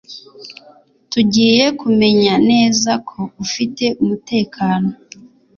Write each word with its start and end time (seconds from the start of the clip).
Tugiye 1.11 1.63
kumenya 1.79 2.33
neza 2.51 2.91
ko 3.09 3.19
ufite 3.43 3.85
umutekano 4.01 4.89